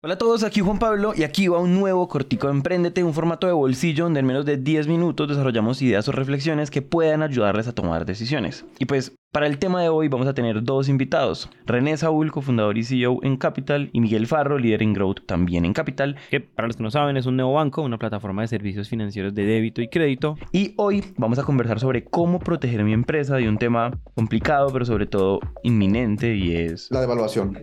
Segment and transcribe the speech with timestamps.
[0.00, 3.48] Hola a todos, aquí Juan Pablo y aquí va un nuevo cortico Emprendete, un formato
[3.48, 7.66] de bolsillo donde en menos de 10 minutos desarrollamos ideas o reflexiones que puedan ayudarles
[7.66, 8.64] a tomar decisiones.
[8.78, 12.78] Y pues para el tema de hoy vamos a tener dos invitados, René Saúl, cofundador
[12.78, 16.68] y CEO en Capital, y Miguel Farro, líder en Growth también en Capital, que para
[16.68, 19.82] los que no saben es un nuevo banco, una plataforma de servicios financieros de débito
[19.82, 20.36] y crédito.
[20.52, 24.84] Y hoy vamos a conversar sobre cómo proteger mi empresa de un tema complicado pero
[24.84, 26.88] sobre todo inminente y es...
[26.92, 27.58] La devaluación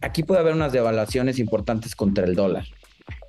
[0.00, 2.64] aquí puede haber unas devaluaciones importantes contra el dólar.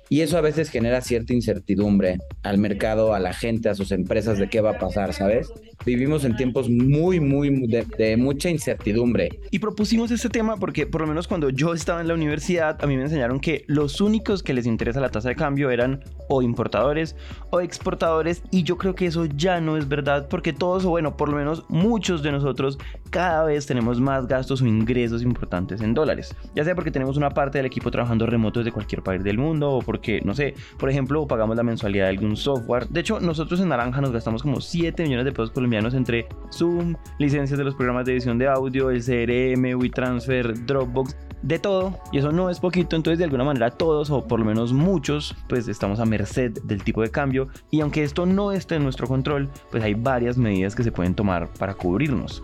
[0.08, 4.38] Y eso a veces genera cierta incertidumbre al mercado, a la gente, a sus empresas
[4.38, 5.52] de qué va a pasar, ¿sabes?
[5.84, 9.40] Vivimos en tiempos muy, muy de, mucha incertidumbre.
[9.50, 12.86] Y propusimos este tema porque por lo menos cuando yo estaba en la universidad, a
[12.86, 16.42] mí me enseñaron que los únicos que les interesa la tasa de cambio eran o
[16.42, 17.16] importadores
[17.50, 21.16] o exportadores y yo creo que eso ya no es verdad porque todos, o bueno,
[21.16, 22.78] por lo menos muchos de nosotros
[23.10, 26.34] cada vez tenemos más gastos o ingresos importantes en dólares.
[26.54, 29.70] Ya sea porque tenemos una parte del equipo trabajando remoto desde cualquier país del mundo
[29.70, 32.86] o porque, no sé, por ejemplo, pagamos la mensualidad de algún software.
[32.88, 36.96] De hecho, nosotros en Naranja nos gastamos como 7 millones de pesos colombianos entre Zoom,
[37.18, 42.18] licencias de los programas de edición de audio, el CRM, WeTransfer, Dropbox de todo y
[42.18, 45.68] eso no es poquito, entonces de alguna manera todos o por lo menos muchos pues
[45.68, 49.48] estamos a merced del tipo de cambio y aunque esto no esté en nuestro control,
[49.70, 52.42] pues hay varias medidas que se pueden tomar para cubrirnos.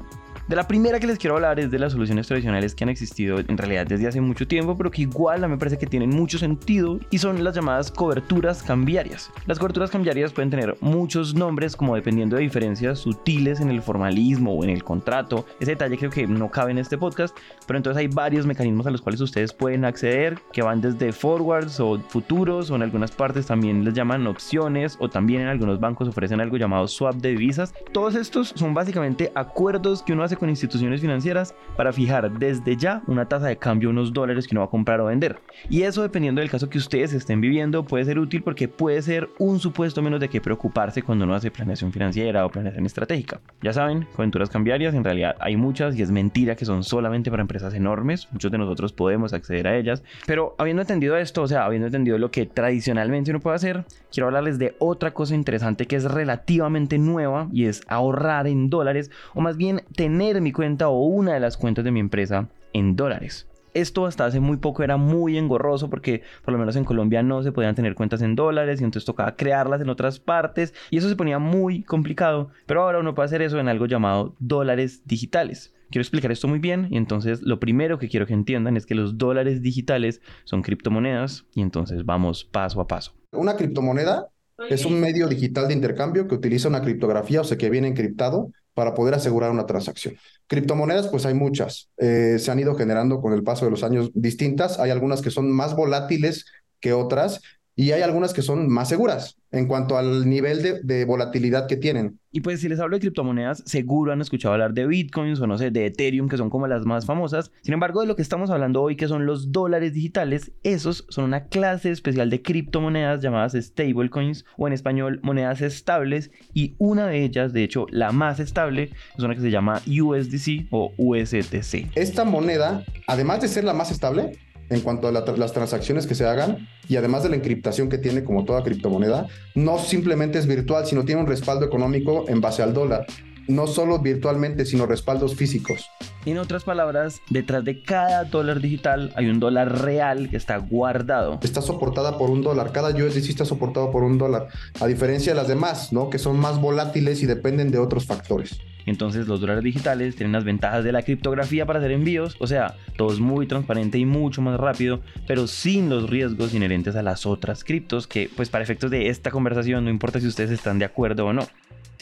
[0.48, 3.38] De la primera que les quiero hablar es de las soluciones tradicionales que han existido
[3.38, 6.10] en realidad desde hace mucho tiempo, pero que igual a mí me parece que tienen
[6.10, 9.30] mucho sentido y son las llamadas coberturas cambiarias.
[9.46, 14.54] Las coberturas cambiarias pueden tener muchos nombres como dependiendo de diferencias sutiles en el formalismo
[14.54, 15.46] o en el contrato.
[15.60, 17.36] Ese detalle creo que no cabe en este podcast,
[17.68, 21.78] pero entonces hay varios mecanismos a los cuales ustedes pueden acceder que van desde forwards
[21.78, 26.08] o futuros o en algunas partes también les llaman opciones o también en algunos bancos
[26.08, 27.72] ofrecen algo llamado swap de divisas.
[27.92, 33.02] Todos estos son básicamente acuerdos que uno hace con instituciones financieras para fijar desde ya
[33.06, 35.38] una tasa de cambio, unos dólares que uno va a comprar o vender.
[35.68, 39.28] Y eso dependiendo del caso que ustedes estén viviendo puede ser útil porque puede ser
[39.38, 43.40] un supuesto menos de qué preocuparse cuando uno hace planeación financiera o planeación estratégica.
[43.62, 47.42] Ya saben, coventuras cambiarias en realidad hay muchas y es mentira que son solamente para
[47.42, 51.64] empresas enormes, muchos de nosotros podemos acceder a ellas, pero habiendo entendido esto, o sea,
[51.64, 55.96] habiendo entendido lo que tradicionalmente uno puede hacer, quiero hablarles de otra cosa interesante que
[55.96, 61.04] es relativamente nueva y es ahorrar en dólares o más bien tener mi cuenta o
[61.04, 63.48] una de las cuentas de mi empresa en dólares.
[63.74, 67.42] Esto hasta hace muy poco era muy engorroso porque por lo menos en Colombia no
[67.42, 71.08] se podían tener cuentas en dólares y entonces tocaba crearlas en otras partes y eso
[71.08, 72.50] se ponía muy complicado.
[72.66, 75.74] Pero ahora uno puede hacer eso en algo llamado dólares digitales.
[75.90, 78.94] Quiero explicar esto muy bien y entonces lo primero que quiero que entiendan es que
[78.94, 83.12] los dólares digitales son criptomonedas y entonces vamos paso a paso.
[83.32, 84.28] Una criptomoneda
[84.68, 88.52] es un medio digital de intercambio que utiliza una criptografía, o sea, que viene encriptado
[88.74, 90.16] para poder asegurar una transacción.
[90.46, 91.90] Criptomonedas, pues hay muchas.
[91.98, 94.78] Eh, se han ido generando con el paso de los años distintas.
[94.78, 96.46] Hay algunas que son más volátiles
[96.80, 97.40] que otras
[97.74, 102.18] y hay algunas que son más seguras en cuanto al nivel de, volatilidad que tienen.
[102.30, 105.58] Y pues si les hablo de criptomonedas, seguro han escuchado hablar de bitcoins o no
[105.58, 107.52] sé, de Ethereum, que son como las más famosas.
[107.62, 111.24] Sin embargo, de lo que estamos hablando hoy, que son los dólares digitales, esos son
[111.24, 117.22] una clase especial de criptomonedas llamadas stablecoins o en español monedas estables y una de
[117.22, 121.90] ellas, de hecho la más estable, es una que se llama USDC o USDC.
[121.94, 124.38] Esta moneda, además de ser la más estable,
[124.72, 128.24] en cuanto a las transacciones que se hagan y además de la encriptación que tiene
[128.24, 132.72] como toda criptomoneda, no simplemente es virtual, sino tiene un respaldo económico en base al
[132.72, 133.06] dólar.
[133.48, 135.90] No solo virtualmente, sino respaldos físicos.
[136.24, 141.40] En otras palabras, detrás de cada dólar digital hay un dólar real que está guardado.
[141.42, 142.70] Está soportada por un dólar.
[142.70, 144.46] Cada USDC está soportado por un dólar.
[144.80, 146.08] A diferencia de las demás, ¿no?
[146.08, 148.60] Que son más volátiles y dependen de otros factores.
[148.86, 152.74] Entonces los dólares digitales tienen las ventajas de la criptografía para hacer envíos, o sea,
[152.96, 157.26] todo es muy transparente y mucho más rápido, pero sin los riesgos inherentes a las
[157.26, 160.84] otras criptos que pues para efectos de esta conversación no importa si ustedes están de
[160.84, 161.46] acuerdo o no.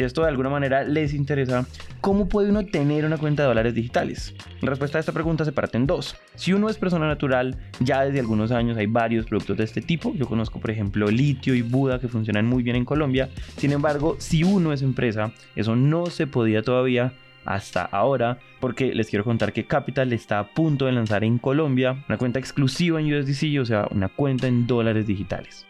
[0.00, 1.66] Si esto de alguna manera les interesa,
[2.00, 4.34] ¿cómo puede uno tener una cuenta de dólares digitales?
[4.62, 6.16] La respuesta a esta pregunta se parte en dos.
[6.36, 10.14] Si uno es persona natural, ya desde algunos años hay varios productos de este tipo.
[10.14, 13.28] Yo conozco, por ejemplo, Litio y Buda que funcionan muy bien en Colombia.
[13.58, 17.12] Sin embargo, si uno es empresa, eso no se podía todavía
[17.44, 22.02] hasta ahora, porque les quiero contar que Capital está a punto de lanzar en Colombia
[22.08, 25.66] una cuenta exclusiva en USDC, o sea, una cuenta en dólares digitales.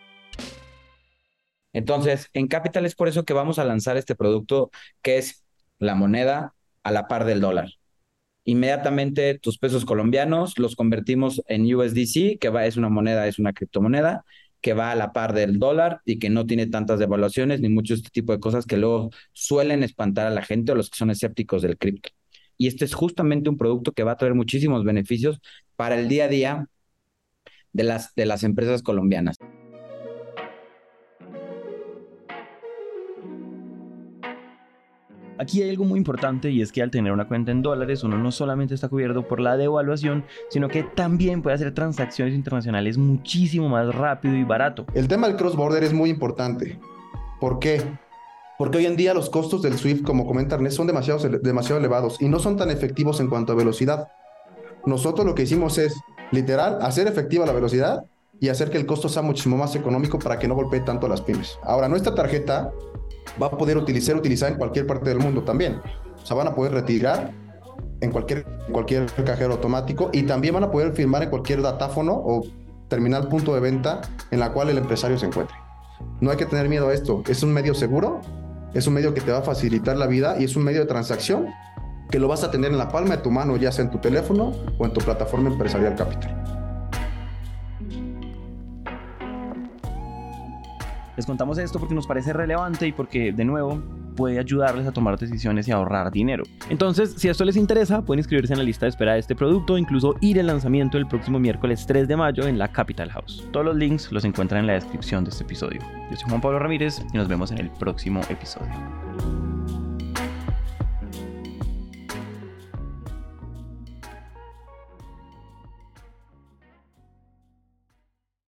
[1.73, 4.71] Entonces, en Capital es por eso que vamos a lanzar este producto
[5.03, 5.45] que es
[5.79, 7.71] la moneda a la par del dólar.
[8.45, 13.53] Inmediatamente tus pesos colombianos los convertimos en USDC, que va, es una moneda, es una
[13.53, 14.25] criptomoneda,
[14.61, 17.95] que va a la par del dólar y que no tiene tantas devaluaciones ni mucho
[17.95, 21.11] este tipo de cosas que luego suelen espantar a la gente o los que son
[21.11, 22.11] escépticos del cripto.
[22.57, 25.41] Y este es justamente un producto que va a traer muchísimos beneficios
[25.77, 26.69] para el día a día
[27.73, 29.39] de las, de las empresas colombianas.
[35.41, 38.19] Aquí hay algo muy importante y es que al tener una cuenta en dólares uno
[38.19, 43.71] no solamente está cubierto por la devaluación, sino que también puede hacer transacciones internacionales muchísimo
[43.71, 44.85] más rápido y barato.
[44.93, 46.79] El tema del cross-border es muy importante.
[47.41, 47.81] ¿Por qué?
[48.59, 52.21] Porque hoy en día los costos del SWIFT, como comenta Ernest, son demasiado, demasiado elevados
[52.21, 54.09] y no son tan efectivos en cuanto a velocidad.
[54.85, 55.99] Nosotros lo que hicimos es,
[56.33, 58.05] literal, hacer efectiva la velocidad
[58.41, 61.11] y hacer que el costo sea muchísimo más económico para que no golpee tanto a
[61.11, 61.59] las pymes.
[61.63, 62.73] Ahora, nuestra tarjeta
[63.41, 65.81] va a poder utilizar, utilizar en cualquier parte del mundo también.
[66.23, 67.33] O sea, van a poder retirar
[68.01, 72.43] en cualquier, cualquier cajero automático y también van a poder firmar en cualquier datáfono o
[72.89, 74.01] terminal punto de venta
[74.31, 75.57] en la cual el empresario se encuentre.
[76.21, 77.23] No hay que tener miedo a esto.
[77.29, 78.21] Es un medio seguro,
[78.73, 80.87] es un medio que te va a facilitar la vida y es un medio de
[80.87, 81.47] transacción
[82.11, 83.99] que lo vas a tener en la palma de tu mano, ya sea en tu
[83.99, 86.40] teléfono o en tu plataforma empresarial Capital.
[91.21, 93.83] Les contamos esto porque nos parece relevante y porque, de nuevo,
[94.17, 96.45] puede ayudarles a tomar decisiones y ahorrar dinero.
[96.71, 99.77] Entonces, si esto les interesa, pueden inscribirse en la lista de espera de este producto
[99.77, 103.47] incluso ir al lanzamiento el próximo miércoles 3 de mayo en la Capital House.
[103.53, 105.83] Todos los links los encuentran en la descripción de este episodio.
[106.11, 108.73] Yo soy Juan Pablo Ramírez y nos vemos en el próximo episodio.